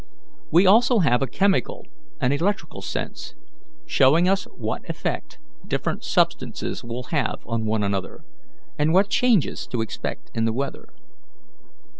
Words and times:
We 0.49 0.65
also 0.65 0.97
have 0.97 1.21
a 1.21 1.27
chemical 1.27 1.85
and 2.19 2.33
electrical 2.33 2.81
sense, 2.81 3.35
showing 3.85 4.27
us 4.27 4.45
what 4.45 4.81
effect 4.89 5.37
different 5.67 6.03
substances 6.03 6.83
will 6.83 7.03
have 7.11 7.43
on 7.45 7.67
one 7.67 7.83
another, 7.83 8.21
and 8.79 8.95
what 8.95 9.09
changes 9.11 9.67
to 9.67 9.81
expect 9.81 10.31
in 10.33 10.45
the 10.45 10.53
weather. 10.53 10.85